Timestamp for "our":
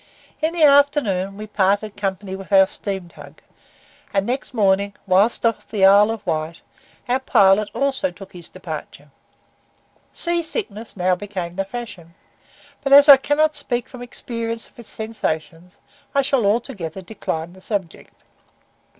2.51-2.65, 7.07-7.19